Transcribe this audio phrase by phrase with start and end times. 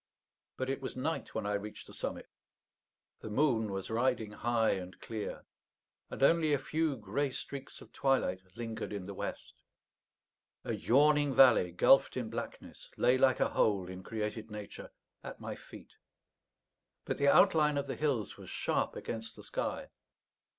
[0.57, 2.27] But it was night when I reached the summit;
[3.19, 5.45] the moon was riding high and clear;
[6.09, 9.53] and only a few grey streaks of twilight lingered in the west.
[10.63, 14.89] A yawning valley, gulfed in blackness, lay like a hole in created nature
[15.23, 15.97] at my feet;
[17.05, 19.91] but the outline of the hills was sharp against the sky.